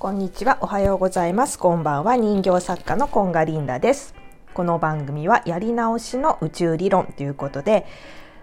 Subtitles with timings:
[0.00, 0.56] こんにちは。
[0.62, 1.58] おはようございます。
[1.58, 2.16] こんばんは。
[2.16, 4.14] 人形作家のコンガリンダです。
[4.54, 7.84] この番組はやり直しの宇宙理論ということで、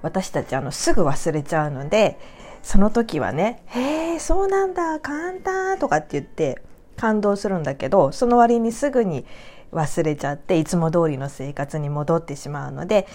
[0.00, 2.18] 私たちあのすぐ忘れちゃうので、
[2.62, 6.62] その時はね、へえ、そうなんだ、簡単とかって言って
[6.96, 9.26] 感動するんだけど、その割にすぐに
[9.74, 13.06] 忘れちゃって、いつも通りの生活に戻ってしまうので、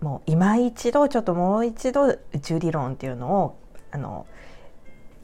[0.00, 3.56] もう今一度、ちょっともう一度宇宙理論っていうのを、
[3.92, 4.26] あの、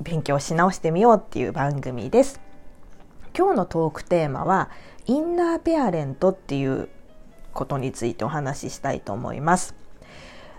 [0.01, 2.44] 勉強し直してみようっていう番組です。
[3.37, 4.71] 今日のトークテーマは
[5.07, 6.89] インナーペアレントっていう
[7.53, 9.75] ことについてお話ししたいと思います。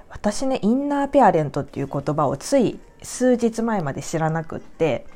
[0.09, 5.07] 私ね、インナーペアレントっていう言葉をつい数日前まで知らなくって、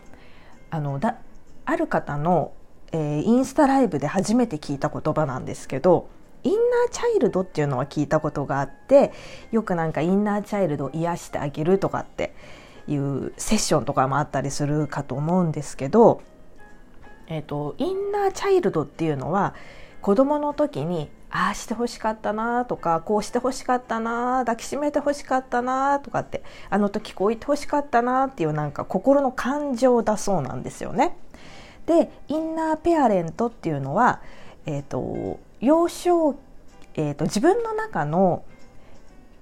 [0.69, 1.17] あの、だ、
[1.65, 2.53] ある方の、
[2.93, 6.07] えー、インスタライブで初めて聞いた言葉なんですけど、
[6.43, 9.11] インナーチャイルドっていうのは聞いたことがあって、
[9.51, 12.33] よくなんかインナーチャイルドを癒してあげるとかって
[12.87, 16.21] いうセッションとかもあったりするかと思うんですけど、
[17.29, 19.53] えーと、インナーチャイルドっていうのは
[20.01, 31.15] 子どもの時にああしてほしかったなとかこうしてほしかったな抱きしめてほしかったなとかってあの時こう言ってほしかったなっていうなんか心の感情だそうなんですよね。
[31.85, 34.21] でインナーペアレントっていうのは、
[34.65, 36.35] えーと、幼少、
[36.95, 38.43] えーと自分の中の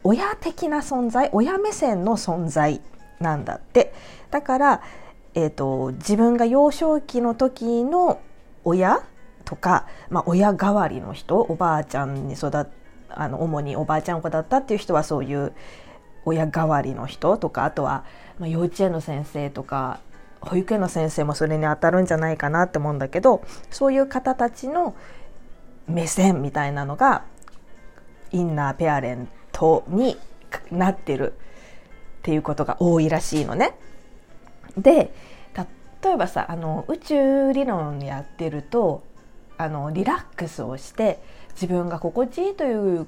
[0.04, 2.82] 親的な存在親目線の存在
[3.20, 3.94] なんだって
[4.30, 4.82] だから
[5.38, 8.20] えーと、自分が幼少期の時の
[8.64, 9.04] 親
[9.46, 12.66] とか、まあ、親代わりの人おばあちゃんに育っ
[13.10, 15.54] あの主におばあちゃん子だったっていう人はそういう
[16.26, 18.04] 親代わりの人とかあとは、
[18.40, 20.00] まあ、幼稚園の先生とか
[20.42, 24.96] 保育園の先生もそれに当たるんじゃないかなって思うんだけどそういう方たちの
[25.88, 27.26] 目線みたいなのが
[28.32, 30.18] インナーペアレントに
[30.72, 33.78] なってるっていうことが多いらしいのね。
[34.78, 35.14] で
[36.04, 39.04] 例えばさあの宇宙理論やってると
[39.58, 41.20] あのリラックスをして
[41.54, 43.08] 自分が心地いいという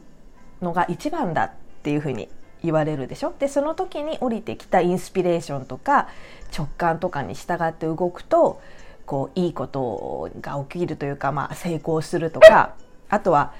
[0.61, 1.51] のが一番だっ
[1.83, 2.27] ていうふうに
[2.63, 3.33] 言われるでしょ？
[3.37, 6.09] でその時に降りてきたインスピレーションとか
[6.57, 8.59] 直感とかに従って動くと
[9.05, 12.73] こういいことが起きるというか、まあ、成功するとか
[13.09, 13.53] あとは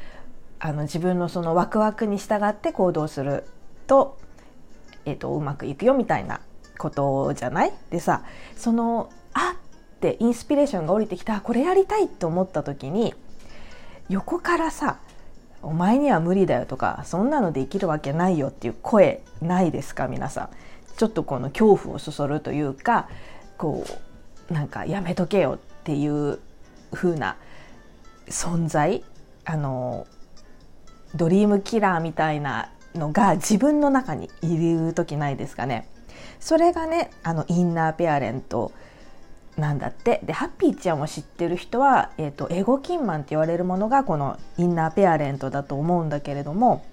[0.60, 3.46] あの自分のそのワクワクに従って行動する
[3.88, 4.18] と,、
[5.06, 6.42] えーとうまくいくよみたいな
[6.80, 7.74] ことじゃない？
[7.92, 8.24] でさ
[8.58, 13.14] そのあってインスピレーションが降りてきたこれやりたいって思った時に
[14.08, 14.98] 横からさ
[15.62, 20.50] 「お前には無理だよ」とか「そんなのできるわけないよ」っていう声ないですか皆さん。
[20.98, 23.08] ちょっとこの恐怖をそそるというか
[23.58, 23.86] こ
[24.50, 26.40] うなんかやめとけよっていう
[26.92, 27.38] 風な
[28.28, 29.04] 存在
[29.46, 30.08] あの
[31.16, 35.88] ドリームキラーみたいなのが自分の中にいる時ないですかね。
[36.40, 38.72] それがねあのインナーペアレント
[39.58, 46.86] なんだってでハッピーちゃんを知ってる人は、えーと、エゴキンマンって言われるものがこのインナーペアレントだと思うんだけれども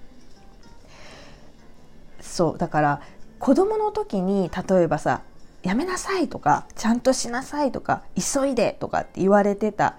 [2.21, 3.01] そうだから
[3.39, 5.23] 子供の時に例えばさ
[5.63, 9.95] 「やめなさい」とか「ちゃんとしなさい」とか「急いで」とかって言われてた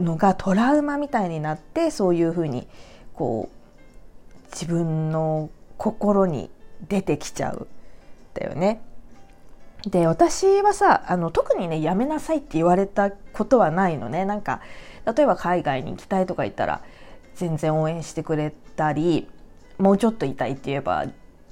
[0.00, 2.66] のがトラウマみたいになってそういうふうに
[3.14, 3.53] こう
[4.54, 6.48] 自分の心に
[6.88, 7.66] 出てきちゃう
[8.34, 8.80] だよね。
[9.86, 14.62] で私はさあの特にねやめなさいって言われたことはないのねなんか
[15.04, 16.80] 例えば海外に行きたいとか言ったら
[17.34, 19.28] 全然応援してくれたり
[19.76, 21.04] もうちょっといたいって言えば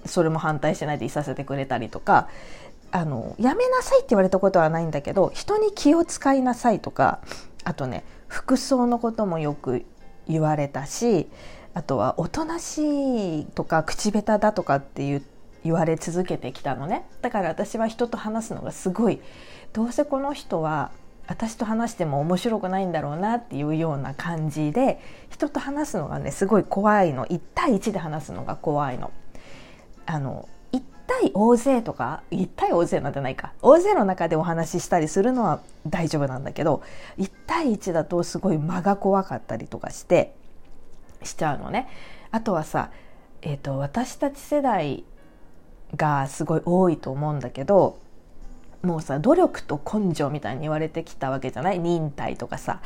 [0.06, 2.28] それも反対しないでいさせてくれたりとか
[2.90, 7.20] あのやめなさいって言われたことはないんだけど人に気を使いなさいとか
[7.64, 9.84] あとね服装のこともよく
[10.28, 11.28] 言われたし
[11.74, 15.22] あとはおとなしいとか口下手だとかって言
[15.64, 17.06] 言われ続けてきたのね。
[17.20, 19.20] だから私は人と話すのがすごい
[19.72, 20.90] どうせこの人は
[21.28, 25.00] 私と話しても面白くないんだろうなっていうような感じで
[25.30, 27.26] 人と話すのがねすごい怖いの。
[27.26, 29.12] 1対1で話すのが怖いの。
[30.04, 33.52] あの1対大勢とか1対大勢なんてないか。
[33.62, 36.82] 大勢の中でお話ししたりするのは大丈夫なんだけど
[37.18, 40.34] 1対1だとすごい間が怖かったりとかして
[41.24, 41.88] しちゃうのね。
[42.30, 42.90] あとはさ、
[43.42, 45.04] えーと私たち世代
[45.96, 47.98] がすごい多いと思うんだけど
[48.82, 51.78] もうさ努力と根性みたいに言われてきたわけじゃない？
[51.78, 52.80] 忍耐とかさ。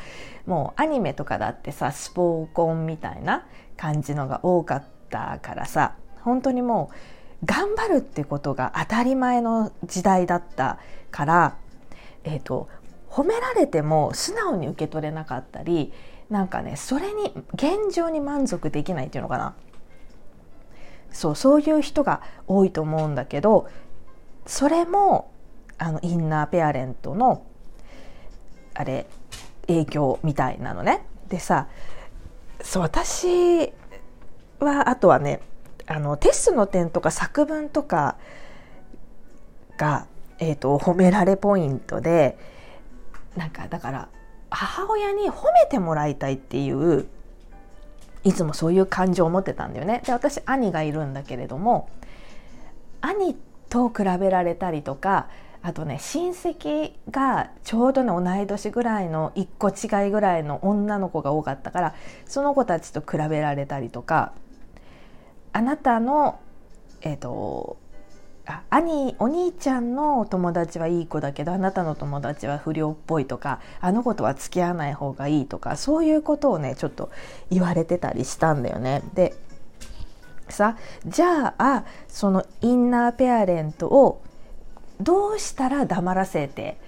[0.47, 3.47] もうアニメとかだってさスポーコンみたいな
[3.77, 5.94] 感じのが多かったからさ。
[6.23, 6.91] 本当にも
[7.43, 10.79] う頑張るってことが当たり前の時代だった
[11.12, 11.56] から
[12.25, 12.69] えっ、ー、と
[13.09, 15.93] 褒められても素直に受け取れなかったり
[16.31, 19.55] なんかねそれに現状に満足できないっていうのかな
[21.12, 23.69] そうそういう人が多いと思うんだけど
[24.44, 25.32] それも
[25.78, 27.46] あのインナーペアレントの
[28.75, 29.06] あれ
[29.67, 31.05] 影響みたいなのね。
[31.28, 31.69] でさ
[32.61, 33.72] そう私
[34.61, 35.40] はあとはね
[35.87, 38.17] あのテストの点とか作文とか
[39.76, 40.06] が、
[40.38, 42.37] えーと、褒められポイントで
[43.37, 44.08] なんかだから
[44.50, 47.06] 母親に褒めてもらいたいっていう
[48.25, 50.02] いつもそういう感情を持ってたんだよね。
[50.04, 51.88] で私兄がいるんだけれども
[53.00, 53.37] 兄
[53.69, 55.28] と比べられたりとか
[55.62, 61.94] あとね親戚がちょうどね同い年ぐらいの1個違いぐらいの女の子が多かったから
[62.26, 64.32] その子たちと比べられたりとか
[65.52, 66.38] あなたの
[67.00, 67.78] えっ、ー、と
[68.46, 77.10] あ兄お兄ちゃんの友達はいい子だけどあなたの友達は不良っぽいとかあの子とは付き合わない方がいいとかそういうことをねちょっと
[77.50, 79.02] 言われてたりしたんだよね。
[79.14, 79.34] で
[80.48, 84.22] さじゃあそのインナーペアレントを
[85.00, 86.78] どうしたら黙らせて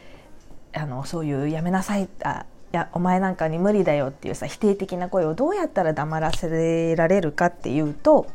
[0.73, 8.27] あのそういうやめなさいあいやお前なんかに無理だよっていうさ否定的な声をどうやったら黙らせられるかっていうと、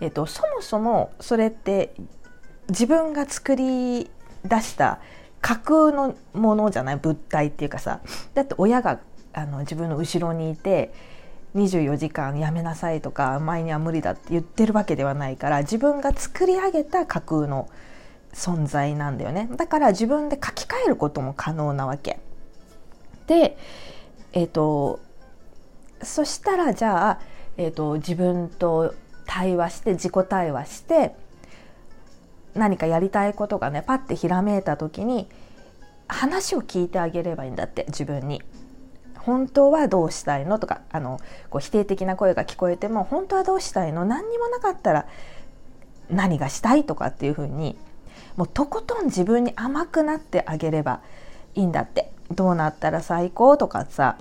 [0.00, 1.94] えっと、そもそもそれって
[2.70, 4.10] 自分が作り
[4.44, 5.00] 出した
[5.40, 8.00] 架空のものじゃない物体っていうかさ
[8.34, 9.00] だって親が
[9.32, 10.92] あの自分の後ろにいて
[11.54, 17.68] 24時間やめなさいとか前には無理だって言ってるわけではないから自分が作り上げた架空の
[18.32, 19.48] 存在なんだよね。
[19.56, 22.20] だから自分で書き換えることも可能なわけ。
[23.26, 23.56] で
[24.32, 25.00] えっ、ー、と
[26.02, 27.20] そしたらじゃあ、
[27.56, 28.94] えーと、自分と
[29.26, 31.14] 対話して自己対話して
[32.54, 35.28] 何かやりたいことがねパッてひらめいた時に
[36.08, 38.42] 話を聞いてあげればいいんだって自分に。
[39.20, 41.20] 本当はどうしたいのとかあの
[41.50, 45.06] こう否定的な声が聞こえても本当はどうしたいの何にもなかったら
[46.08, 47.76] 何がしたいとかっていうふうに
[48.36, 51.02] もうとことん自分に甘くなってあげれば
[51.54, 54.16] いいんだってどうなったら最高とかさ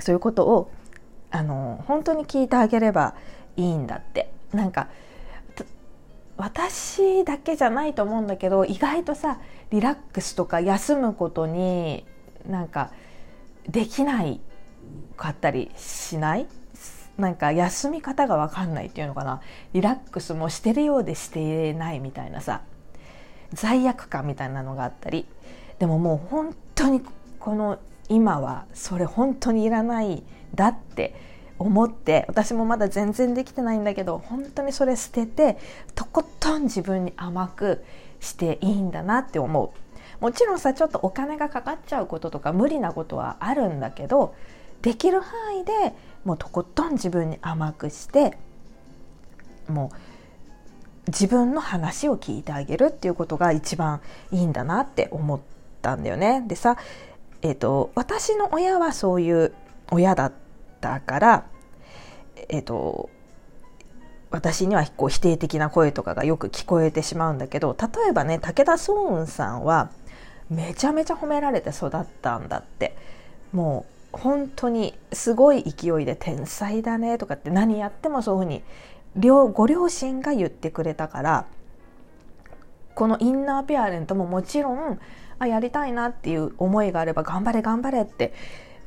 [0.00, 0.70] そういうことを
[1.30, 3.14] あの本当に聞いてあげれば
[3.56, 4.88] いいんだってなんか
[6.36, 9.38] 私だけじゃないと思うんだけど意外とさ
[9.70, 12.04] リラックスとか休むことに
[12.48, 12.90] なんか
[13.68, 14.40] できない
[15.16, 16.46] かったりしない？
[17.16, 19.40] なんか休み方が分かんないっていうのかな？
[19.72, 22.62] リラックスもしてるようでしてないみたいなさ
[23.52, 25.26] 罪悪感みたいなのがあったり。
[25.78, 27.00] でももう本当に
[27.40, 27.78] この
[28.08, 30.22] 今はそれ本当にいらない
[30.54, 31.14] だって
[31.58, 35.58] 思って私もまだ全然できてないんだけど本当にそれ捨てて
[35.94, 37.84] とことん自分に甘く
[38.20, 39.70] していいんだなって思う
[40.20, 44.34] もちろんさちょっとお金がかかっちゃうこととか無理なことはあるんだけど
[44.82, 45.72] できる範囲で
[46.24, 48.36] もうとことん自分に甘くして
[49.68, 49.96] もう
[51.08, 54.00] 自分の話を聞いてあげるっていうことが一番
[54.32, 55.40] いいんだなって思っ
[55.82, 56.42] たんだよね。
[56.46, 56.78] でさ、
[57.42, 59.52] えーと、私の親はそういう
[59.90, 60.43] 親だった
[61.00, 61.46] から、
[62.48, 63.10] えーと、
[64.30, 69.90] 私にはこう否定的な声とかがよく聞こえてしまうんだけど例えばね武田壮雲さんは
[70.50, 72.96] めちゃめちゃ褒められて育ったんだって。
[73.54, 78.62] もう本当にすごい勢いで天才だねとかって何やってもそういうふうに
[79.16, 81.46] 両ご両親が言ってくれたから
[82.96, 84.98] このインナーペアレントももちろん
[85.38, 88.34] あやりたいなっていう思いがあれば頑張れ頑張れって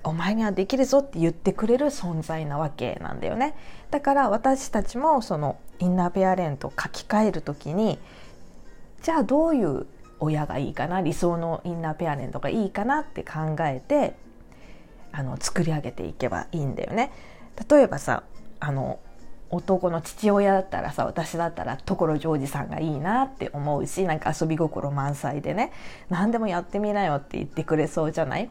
[0.07, 3.55] お前にはできるぞって言ってくれる存在なわけなんだよね。
[3.91, 7.99] だから私たちもそのインナーペアレントを書き換える時に
[9.03, 9.85] じゃあどういう
[10.19, 11.01] 親がいいかな？
[11.01, 14.15] 理想のインナーペアレントがいいかなって考えて
[15.11, 17.11] あの作り上げていけばいいんだよね。
[17.69, 18.23] 例えばさ
[18.59, 18.99] あの
[19.49, 25.71] 男の父親だったらさ私だったら所ジョージさんがいいなって思うしなんか遊び心満載でね。
[26.09, 28.49] 何でもやってみなよって言ってくれそうじゃない？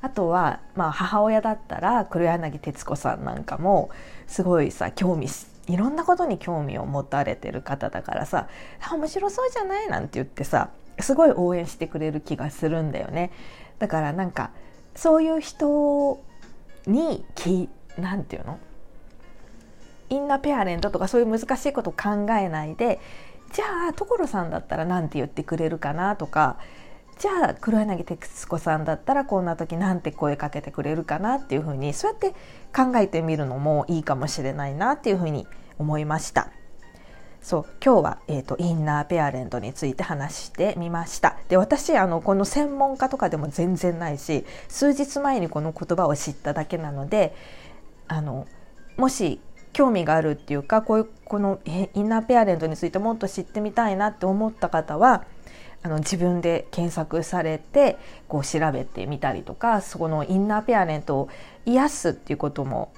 [0.00, 3.90] あとは、まあ、母親だったら黒柳徹子さんなんかも
[4.26, 5.28] すごいさ興味
[5.68, 8.48] いろんなことに興味を持たれてる方だからさ
[8.92, 13.30] 面白そうじゃないなんて言ってさすごい応援してくれる気がするんだよね。
[13.78, 14.50] だからなんか
[14.94, 16.22] そういう人
[16.86, 18.58] にきなんていうの？
[20.10, 23.00] インナーペアレントとかそういう難しいこと考えないで
[23.52, 26.58] じゃあ所さんだったら何て言ってくれるかなとか
[27.22, 32.32] じゃあ黒柳徹子さんだったらこんな時なんて声かけてくれるかなっていうふうにそうやって
[32.74, 35.46] 考えてみるのもいいかもしれないなっていうふうに
[35.78, 36.48] 思いました。
[37.40, 47.34] そう今日は、えーと、インナーペアレントについて話してみましたで私あのこの専門家とかでも全然ないし数日前にこの言葉を知っただけなので
[48.06, 48.46] あの
[48.96, 49.40] もし
[49.72, 55.24] 興味があるっていうかこういうこのインナーペアレントについてもっと知ってみたいなって思った方は
[55.84, 57.98] あの自分で検索されて
[58.28, 61.28] こう調べてみたりとかそこのインナーペアレントを
[61.66, 62.92] 癒すっていうことも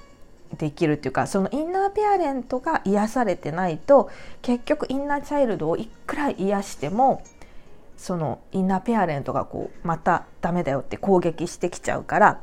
[0.57, 4.09] できるっていうかそのインナーペアレントが癒されてないと
[4.41, 7.23] 結局インナーチャイルドをいくら癒しても
[7.97, 12.41] そのインナーペアレントがこうまたダメだよって攻撃してきちゃうから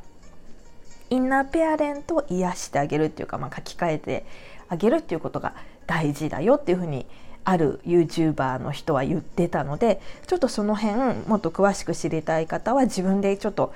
[1.10, 4.26] インナーペアレントを癒してあげるっていうか、まあ、書き換えて
[4.68, 5.54] あげるっていうことが
[5.86, 7.06] 大事だよっていうふうに
[7.44, 13.72] ある YouTuber の人は言ってたのでちょっとその辺もっと詳しく知りたい方は自分でちょっと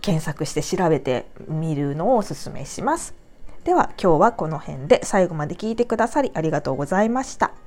[0.00, 3.14] 検索して調べてみるのをおすすめします。
[3.64, 7.65] では今日はこの辺で最後まで聞いてくださりありがとうございました。